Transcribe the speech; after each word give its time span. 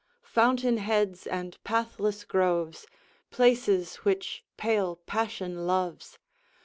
Fountain 0.25 0.77
heads, 0.77 1.27
and 1.27 1.63
pathless 1.63 2.23
groves, 2.23 2.87
Places 3.29 3.97
which 3.97 4.43
pale 4.57 4.95
passion 4.95 5.67
loves! 5.67 6.17